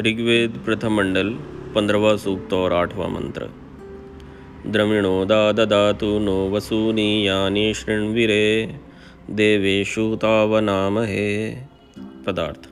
ऋग्वेद 0.00 0.62
प्रथम 0.64 0.92
मंडल 0.92 1.30
पंद्रवा 1.74 2.16
सूक्त 2.16 2.52
और 2.52 2.72
आठवां 2.72 3.10
मंत्र। 3.10 3.48
द्रविणो 4.66 5.24
दा 5.24 5.52
ददातु 5.52 6.18
नो 6.18 6.50
वसूनि 6.50 7.28
यानि 7.28 7.74
शृण्विरे 7.74 8.74
देवेशु 9.30 10.16
तावनामहे। 10.16 11.50
पदार्थ। 12.26 12.68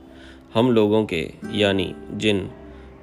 हम 0.54 0.72
लोगों 0.72 1.04
के, 1.04 1.30
यानी 1.54 1.94
जिन 2.12 2.50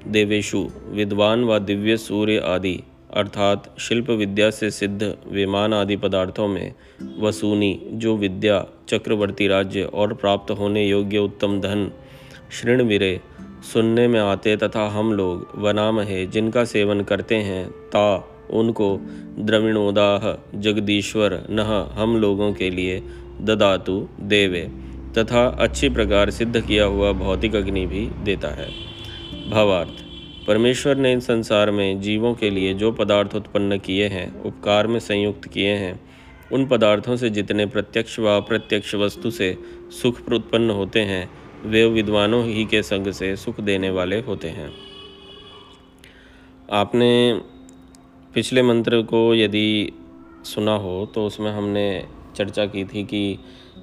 देवेशु 0.08 0.70
विद्वान 0.88 1.44
व 1.44 1.60
दिव्य 1.60 1.98
सूर्य 1.98 2.38
आदि, 2.38 2.80
अर्थात 3.14 3.80
शिल्प 3.80 4.10
विद्या 4.10 4.50
से 4.50 4.72
सिद्ध 4.72 5.16
विमान 5.32 5.74
आदि 5.74 5.96
पदार्थों 5.96 6.48
में 6.48 6.74
वसूनी, 7.20 7.82
जो 7.92 8.18
विद्या, 8.18 8.66
चक्रवर्ती 8.90 9.48
राज्य 9.48 9.84
और 9.84 10.14
प्राप्त 10.14 10.52
होने 10.52 10.88
योग्य 10.88 11.18
उत्तम 11.18 11.62
धन, 11.62 11.92
शृणविरे 12.52 13.22
सुनने 13.74 14.08
में 14.08 14.20
आते 14.20 14.58
तथा 14.58 14.88
हम 14.88 15.14
लोग 15.14 15.52
वनाम 15.56 16.00
है 16.00 16.26
जिनका 16.26 16.66
सेवन 16.66 17.02
करते 17.02 17.36
हैं, 17.36 17.70
ता, 17.70 18.32
उनको 18.52 18.98
द्रविणोदाह 19.40 20.58
जगदीश्वर 20.60 21.48
नह 21.50 21.90
हम 22.02 22.18
लोगों 22.18 22.54
के 22.54 22.70
लिए 22.70 23.04
ददातु 23.42 24.08
देवे, 24.20 24.72
तथा 25.18 25.48
अच्छी 25.60 25.90
प्रकार 25.90 26.30
सिद्ध 26.30 26.62
किया 26.62 26.86
हुआ 26.86 27.12
भौतिक 27.12 27.56
अग्नि 27.56 27.86
भी 27.86 28.10
देता 28.24 28.48
है। 28.48 28.70
भावार्थ, 29.50 30.04
परमेश्वर 30.48 30.96
ने 30.96 31.12
इन 31.12 31.20
संसार 31.20 31.72
में 31.72 32.02
जीवों 32.02 32.34
के 32.34 32.50
लिए 32.50 32.74
जो 32.74 32.92
पदार्थ 32.92 33.36
उत्पन्न 33.36 33.78
किए 33.78 34.08
हैं, 34.08 34.42
उपकार 34.44 34.88
में 34.88 35.00
संयुक्त 35.00 35.48
किए 35.48 35.74
हैं, 35.74 36.00
उन 36.52 36.66
पदार्थों 36.66 37.16
से 37.16 37.30
जितने 37.30 37.66
प्रत्यक्ष 37.66 38.20
व 38.20 38.28
अप्रत्यक्ष 38.28 38.96
वस्तु 38.96 39.32
से 39.32 39.58
सुख 40.02 40.32
उत्पन्न 40.32 40.70
होते 40.70 41.00
हैं 41.00 41.45
वे 41.66 41.86
विद्वानों 41.86 42.44
ही 42.46 42.66
के 42.66 42.82
संग 42.84 43.12
से 43.12 43.36
सुख 43.36 43.60
देने 43.60 43.90
वाले 43.90 44.20
होते 44.20 44.50
हैं। 44.50 44.72
आपने 46.74 47.42
पिछले 48.34 48.62
मंत्र 48.64 49.02
को 49.02 49.34
यदि 49.36 49.92
सुना 50.46 50.76
हो 50.76 51.06
तो 51.16 51.26
उसमें 51.26 51.52
हमने 51.52 52.06
चर्चा 52.36 52.66
की 52.66 52.84
थी 52.86 53.04
कि 53.04 53.38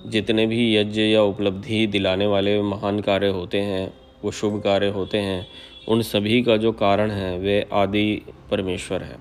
जितने 0.07 0.47
भी 0.47 0.75
यज्ञ 0.77 1.01
या 1.01 1.23
उपलब्धि 1.23 1.87
दिलाने 1.87 2.27
वाले 2.27 2.61
महान 2.63 3.01
कार्य 3.01 3.29
होते 3.29 3.61
हैं, 3.61 3.93
वो 4.25 4.31
शुभ 4.31 4.61
कार्य 4.61 4.89
होते 4.89 5.19
हैं, 5.19 5.47
उन 5.89 6.03
सभी 6.03 6.43
का 6.43 6.57
जो 6.57 6.73
कारण 6.73 7.11
है, 7.11 7.39
वे 7.39 7.67
आदि 7.73 8.23
परमेश्वर 8.51 9.03
है। 9.03 9.19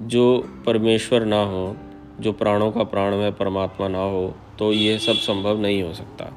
जो 0.00 0.38
परमेश्वर 0.66 1.24
ना 1.24 1.42
हो, 1.44 1.76
जो 2.20 2.32
प्राणों 2.32 2.70
का 2.72 2.84
प्राण 2.84 3.16
में 3.16 3.32
परमात्मा 3.32 3.88
ना 3.88 4.02
हो 4.02 4.34
तो 4.58 4.72
ये 4.72 4.98
सब 4.98 5.14
संभव 5.14 5.60
नहीं 5.60 5.82
हो 5.82 5.92
सकता। 5.94 6.32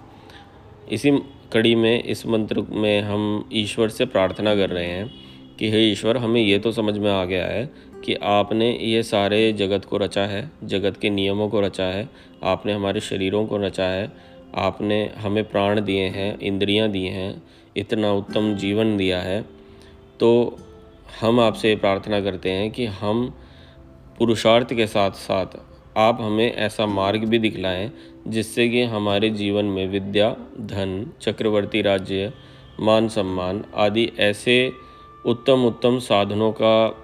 इसी 0.92 1.12
कड़ी 1.54 1.76
में, 1.76 2.04
इस 2.04 2.26
मंत्र 2.28 2.62
में 2.72 3.02
हम 3.02 3.50
ईश्वर 3.54 3.90
से 3.90 4.06
प्रार्थना 4.06 4.56
कर 4.56 4.70
रहे 4.70 4.86
हैं 4.86 5.12
कि 5.60 5.72
हे 5.72 5.80
ईश्वर, 5.92 6.18
हमें 6.18 6.42
ये 6.42 6.60
तो 6.60 6.72
समझ 6.72 6.98
में 6.98 7.12
आ 7.12 7.26
गया 7.26 7.46
है 7.46 7.70
कि 8.06 8.16
आपने 8.16 8.72
ये 8.78 9.04
सारे 9.04 9.54
जगत 9.54 9.86
को 9.86 9.98
रचा 9.98 10.22
है, 10.22 10.52
जगत 10.64 10.98
के 10.98 11.10
नियमों 11.10 11.50
को 11.50 11.62
रचा 11.62 11.84
है, 11.84 12.10
आपने 12.44 12.74
हमारे 12.74 13.00
शरीरों 13.00 13.46
को 13.46 13.58
रचा 13.58 13.86
है, 13.86 14.12
आपने 14.56 15.06
हमें 15.18 15.44
प्राण 15.50 15.82
दिए 15.82 16.08
हैं, 16.08 16.40
इंद्रियाँ 16.40 16.90
दी 16.90 17.06
हैं, 17.06 17.44
इतना 17.78 18.12
उत्तम 18.14 18.56
जीवन 18.56 18.98
दिया 18.98 19.22
है। 19.22 19.42
तो 20.20 20.58
हम 21.22 21.40
आपसे 21.40 21.76
प्रार्थना 21.76 22.22
करते 22.22 22.52
हैं 22.52 22.72
कि 22.72 22.86
हम 22.86 23.34
पुरुषार्थ 24.18 24.74
के 24.74 24.88
साथ 24.88 25.12
साथ 25.12 25.46
आप 25.98 26.18
हमें 26.22 26.54
ऐसा 26.54 26.86
मार्ग 26.86 27.24
भी 27.24 27.40
दिखलाएँ, 27.40 27.92
जिससे 28.28 28.70
कि 28.70 28.84
हमारे 28.84 29.30
जीवन 29.30 29.66
में 29.66 29.88
विद्या, 29.88 30.30
धन, 30.60 31.12
चक्रवर्ती 31.22 31.82
राज्य, 31.82 32.34
मान 32.80 33.08
सम्मान 33.08 33.64
आदि 33.76 34.12
ऐसे 34.20 34.72
उत्तम 35.26 35.66
उत्तम 35.66 36.00
साधनों 36.00 36.52
का 36.52 36.98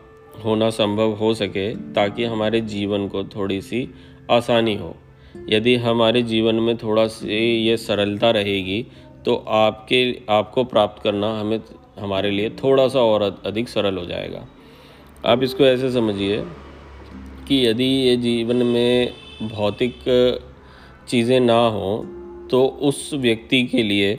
होना 0.46 0.70
संभव 0.70 1.12
हो 1.12 1.34
सके, 1.34 1.76
ताकि 1.76 2.24
हमारे 2.24 2.62
जीवन 2.62 3.08
को 3.08 3.24
थोड़ी 3.24 3.62
सी 3.62 3.90
आसानी 4.31 4.76
हो। 4.76 4.96
यदि 5.50 5.76
हमारे 5.76 6.22
जीवन 6.22 6.56
में 6.56 6.78
थोड़ा 6.78 7.08
सी 7.08 7.68
ये 7.68 7.78
सरलता 7.78 8.31
रहेगी 8.31 8.86
तो 9.26 9.36
आपके, 9.36 10.22
आपको 10.30 10.64
प्राप्त 10.64 11.03
करना 11.03 11.40
हमें, 11.40 11.59
हमारे 12.00 12.31
लिए 12.31 12.50
थोड़ा 12.50 12.88
सा 12.88 13.00
और 13.00 13.42
अधिक 13.46 13.70
सरल 13.70 13.97
हो 13.97 14.06
जाएगा। 14.06 14.47
आप 15.26 15.44
इसको 15.44 15.66
ऐसे 15.66 15.92
समझिए 15.92 16.44
कि 17.47 17.66
यदि 17.66 17.84
ये 17.84 18.16
जीवन 18.18 18.66
में 18.66 19.13
भौतिक 19.44 20.00
चीज़ें 21.09 21.40
ना 21.40 21.59
हो 21.68 22.06
तो 22.52 22.66
उस 22.81 23.09
व्यक्ति 23.16 23.63
के 23.63 23.84
लिए, 23.84 24.18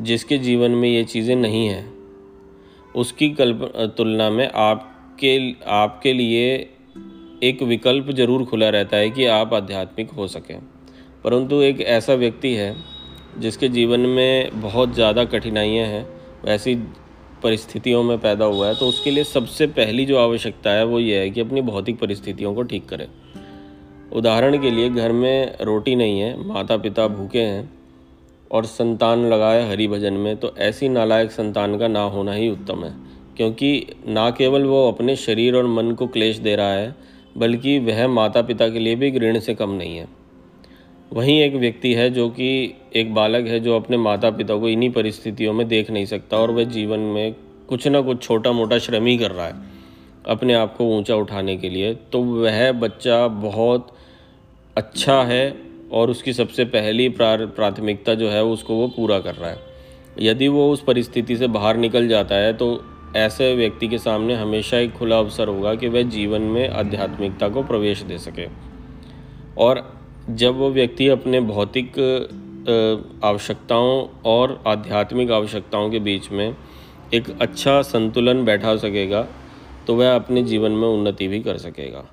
जिसके 0.00 0.38
जीवन 0.38 0.70
में 0.70 0.88
ये 0.88 1.02
चीज़ें 1.04 1.34
नहीं 1.36 1.66
हैं, 1.68 1.92
उसकी 2.94 3.28
कल्प, 3.30 3.72
तुलना 3.96 4.30
में 4.30 4.48
आपके 4.48 5.52
आपके 5.72 6.12
लिए 6.12 6.54
एक 7.42 7.62
विकल्प 7.62 8.10
ज़रूर 8.10 8.44
खुला 8.44 8.68
रहता 8.68 8.96
है 8.96 9.10
कि 9.10 9.26
आप 9.26 9.54
आध्यात्मिक 9.54 10.10
हो 10.10 10.26
सकें। 10.28 10.58
परंतु 11.24 11.60
एक 11.62 11.80
ऐसा 11.80 12.14
व्यक्ति 12.14 12.52
है, 12.54 12.74
जिसके 13.38 13.68
जीवन 13.68 14.00
में 14.00 14.60
बहुत 14.60 14.94
ज़्यादा 14.94 15.24
कठिनाइयाँ 15.24 15.86
हैं, 15.86 16.06
वैसी 16.44 16.74
परिस्थितियों 17.44 18.02
में 18.02 18.18
पैदा 18.18 18.44
हुआ 18.46 18.68
है 18.68 18.74
तो 18.74 18.88
उसके 18.88 19.10
लिए 19.10 19.24
सबसे 19.24 19.66
पहली 19.68 20.04
जो 20.06 20.18
आवश्यकता 20.18 20.70
है, 20.70 20.84
वो 20.84 21.00
ये 21.00 21.18
है 21.18 21.30
कि 21.30 21.40
अपनी 21.40 21.60
भौतिक 21.62 21.98
परिस्थितियों 21.98 22.54
को 22.54 22.62
ठीक 22.64 22.88
करें। 22.88 23.06
उदाहरण 24.12 24.58
के 24.58 24.70
लिए, 24.70 24.88
घर 24.90 25.12
में 25.12 25.56
रोटी 25.60 25.94
नहीं 25.96 26.20
है 26.20 26.46
माता 26.46 26.76
पिता 26.78 27.06
भूखे 27.08 27.40
हैं 27.40 27.70
और 28.50 28.64
संतान 28.66 29.24
लगाए 29.26 29.68
हरि 29.70 29.86
भजन 29.88 30.12
में 30.14 30.36
तो 30.36 30.54
ऐसी 30.60 30.88
नालायक 30.88 31.30
संतान 31.32 31.78
का 31.78 31.88
ना 31.88 32.02
होना 32.08 32.32
ही 32.32 32.48
उत्तम 32.50 32.84
है, 32.84 32.92
क्योंकि 33.36 33.86
ना 34.08 34.28
केवल 34.30 34.64
वो 34.64 34.86
अपने 34.88 35.16
शरीर 35.18 35.56
और 35.56 35.66
मन 35.68 35.92
को 35.92 36.06
क्लेश 36.08 36.38
दे 36.38 36.56
रहा 36.56 36.72
है, 36.72 36.94
बल्कि 37.36 37.78
वह 37.78 38.06
माता 38.08 38.42
पिता 38.42 38.68
के 38.68 38.78
लिए 38.78 38.94
भी 38.96 39.18
ऋण 39.18 39.38
से 39.40 39.54
कम 39.54 39.70
नहीं 39.72 39.96
है। 39.96 40.06
वहीं 41.12 41.40
एक 41.42 41.54
व्यक्ति 41.54 41.92
है 41.94 42.10
जो 42.10 42.28
कि 42.28 42.74
एक 42.96 43.14
बालक 43.14 43.46
है 43.46 43.60
जो 43.60 43.76
अपने 43.76 43.96
माता 43.96 44.30
पिता 44.30 44.56
को 44.56 44.68
इन्हीं 44.68 44.90
परिस्थितियों 44.90 45.52
में 45.52 45.68
देख 45.68 45.90
नहीं 45.90 46.06
सकता 46.06 46.36
और 46.36 46.50
वह 46.50 46.64
जीवन 46.64 46.98
में 46.98 47.34
कुछ 47.68 47.86
ना 47.88 48.00
कुछ 48.00 48.22
छोटा 48.22 48.52
मोटा 48.52 48.78
श्रम 48.78 49.06
ही 49.06 49.16
कर 49.18 49.30
रहा 49.30 49.46
है 49.46 49.54
अपने 50.28 50.54
आप 50.54 50.76
को 50.76 50.84
ऊँचा 50.98 51.14
उठाने 51.14 51.56
के 51.56 51.68
लिए। 51.68 51.94
तो 51.94 52.20
वह 52.20 52.72
बच्चा 52.72 53.26
बहुत 53.28 53.96
अच्छा 54.76 55.22
है 55.22 55.56
और 55.92 56.10
उसकी 56.10 56.32
सबसे 56.32 56.64
पहली 56.64 57.08
प्राथमिकता 57.08 58.14
जो 58.14 58.28
है 58.28 58.44
उसको 58.44 58.74
वो 58.74 58.88
पूरा 58.88 59.18
कर 59.18 59.34
रहा 59.34 59.50
है। 59.50 59.58
यदि 60.20 60.48
वो 60.48 60.70
उस 60.72 60.82
परिस्थिति 60.82 61.36
से 61.36 61.46
बाहर 61.46 61.76
निकल 61.76 62.08
जाता 62.08 62.34
है 62.34 62.52
तो 62.52 62.84
ऐसे 63.16 63.54
व्यक्ति 63.54 63.88
के 63.88 63.98
सामने 63.98 64.34
हमेशा 64.34 64.78
एक 64.78 64.92
खुला 64.92 65.18
अवसर 65.18 65.48
होगा 65.48 65.74
कि 65.74 65.88
वह 65.88 66.02
जीवन 66.02 66.42
में 66.42 66.68
आध्यात्मिकता 66.68 67.48
को 67.48 67.62
प्रवेश 67.62 68.02
दे 68.02 68.18
सके। 68.18 68.48
और 69.58 69.93
जब 70.30 70.56
वो 70.56 70.70
व्यक्ति 70.70 71.08
अपने 71.08 71.40
भौतिक 71.40 71.98
आवश्यकताओं 73.24 74.06
और 74.26 74.62
आध्यात्मिक 74.66 75.30
आवश्यकताओं 75.30 75.90
के 75.90 75.98
बीच 75.98 76.30
में 76.30 76.56
एक 77.14 77.28
अच्छा 77.40 77.80
संतुलन 77.82 78.44
बैठा 78.44 78.76
सकेगा 78.76 79.26
तो 79.86 79.94
वह 79.94 80.14
अपने 80.14 80.42
जीवन 80.42 80.72
में 80.72 80.86
उन्नति 80.88 81.28
भी 81.28 81.40
कर 81.40 81.56
सकेगा। 81.58 82.04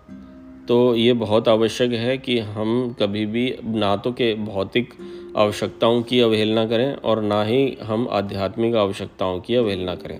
तो 0.67 0.95
ये 0.95 1.13
बहुत 1.13 1.47
आवश्यक 1.47 1.91
है 1.91 2.17
कि 2.17 2.37
हम 2.39 2.95
कभी 2.99 3.25
भी 3.25 3.53
ना 3.65 3.95
तो 3.95 4.11
के 4.11 4.33
भौतिक 4.35 4.93
आवश्यकताओं 5.37 6.01
की 6.01 6.19
अवहेलना 6.19 6.65
करें 6.65 6.93
और 6.93 7.21
ना 7.21 7.43
ही 7.43 7.77
हम 7.83 8.07
आध्यात्मिक 8.11 8.75
आवश्यकताओं 8.75 9.39
की 9.39 9.55
अवहेलना 9.55 9.95
करें। 9.95 10.19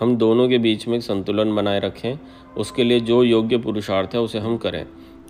हम 0.00 0.16
दोनों 0.16 0.48
के 0.48 0.58
बीच 0.58 0.86
में 0.88 0.96
एक 0.98 1.02
संतुलन 1.02 1.54
बनाए 1.54 1.80
रखें, 1.80 2.18
उसके 2.56 2.84
लिए 2.84 3.00
जो 3.00 3.22
योग्य 3.24 3.58
पुरुषार्थ 3.58 4.14
है 4.14 4.20
उसे 4.20 4.38
हम 4.38 4.56
करें। 4.56 4.84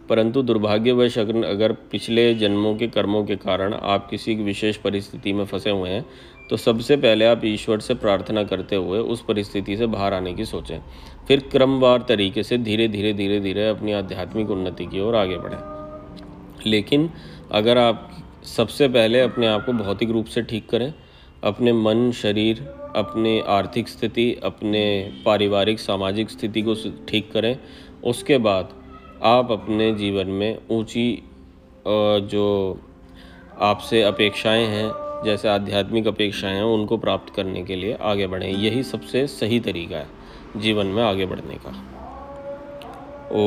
परंतु 0.08 0.42
दुर्भाग्यवश 0.42 1.18
अगर 1.18 1.44
अगर 1.44 1.72
पिछले 1.72 2.34
जन्मों 2.34 2.74
के 2.76 2.88
कर्मों 2.88 3.24
के 3.24 3.36
कारण 3.36 3.74
आप 3.74 4.10
किसी 4.10 4.34
विशेष 4.34 4.76
परिस्थिति 4.76 5.32
में 5.32 5.44
फंसे 5.44 5.70
हुए 5.70 5.90
हैं 5.90 6.06
तो 6.50 6.56
सबसे 6.56 6.96
पहले 6.96 7.24
आप 7.24 7.40
ईश्वर 7.44 7.80
से 7.80 7.94
प्रार्थना 7.94 8.42
करते 8.42 8.76
हुए 8.76 8.98
उस 8.98 9.24
परिस्थिति 9.24 9.76
से 9.76 9.86
बाहर 9.86 10.14
आने 10.14 10.34
की 10.34 10.44
सोचें। 10.44 10.78
फिर 11.28 11.40
क्रमवार 11.40 12.04
तरीके 12.08 12.42
से 12.42 12.58
धीरे 12.58 12.88
धीरे 12.88 13.12
धीरे 13.12 13.40
धीरे 13.40 13.68
अपनी 13.68 13.92
आध्यात्मिक 13.92 14.50
उन्नति 14.50 14.86
की 14.86 15.00
ओर 15.00 15.16
आगे 15.16 15.36
बढ़ें। 15.36 16.70
लेकिन 16.70 17.10
अगर 17.52 17.78
आप 17.78 18.10
सबसे 18.56 18.88
पहले 18.88 19.20
अपने 19.20 19.46
आप 19.46 19.66
को 19.66 19.72
भौतिक 19.72 20.10
रूप 20.10 20.26
से 20.26 20.42
ठीक 20.42 20.70
करें, 20.70 20.94
अपने 21.44 21.72
मन, 21.72 22.12
शरीर, 22.12 22.60
अपने 22.96 23.40
आर्थिक 23.40 23.88
स्थिति, 23.88 24.40
अपने 24.44 25.12
पारिवारिक, 25.24 25.80
सामाजिक 25.80 26.30
स्थिति 26.30 26.62
को 26.62 26.74
ठीक 27.08 27.32
करें, 27.32 27.58
उसके 28.04 28.38
बाद 28.38 28.77
आप 29.22 29.50
अपने 29.52 29.92
जीवन 29.92 30.26
में 30.26 30.58
ऊँची 30.70 31.22
जो 31.86 32.78
आपसे 33.60 34.02
अपेक्षाएँ 34.02 34.66
हैं, 34.66 34.90
जैसे 35.24 35.48
आध्यात्मिक 35.48 36.06
अपेक्षाएँ 36.06 36.54
हैं, 36.54 36.62
उनको 36.62 36.96
प्राप्त 36.96 37.34
करने 37.34 37.62
के 37.62 37.76
लिए 37.76 37.96
आगे 38.02 38.26
बढ़ें। 38.26 38.48
यही 38.48 38.82
सबसे 38.82 39.26
सही 39.26 39.60
तरीका 39.60 39.96
है, 39.96 40.06
जीवन 40.56 40.86
में 40.86 41.02
आगे 41.02 41.26
बढ़ने 41.26 41.58
का। 41.66 41.70
ओ 43.32 43.42